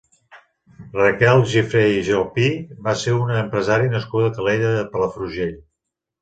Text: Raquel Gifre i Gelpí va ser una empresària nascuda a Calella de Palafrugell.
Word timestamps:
Raquel 0.93 1.43
Gifre 1.51 1.83
i 1.95 1.99
Gelpí 2.07 2.47
va 2.87 2.95
ser 3.03 3.13
una 3.19 3.37
empresària 3.43 3.93
nascuda 3.93 4.33
a 4.33 4.37
Calella 4.41 4.73
de 4.79 4.83
Palafrugell. 4.97 5.55